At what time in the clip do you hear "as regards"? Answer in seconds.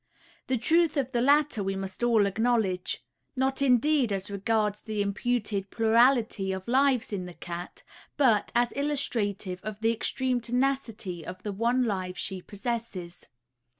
4.11-4.81